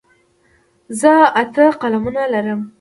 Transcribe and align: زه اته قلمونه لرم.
زه 0.99 1.13
اته 1.41 1.65
قلمونه 1.81 2.23
لرم. 2.31 2.61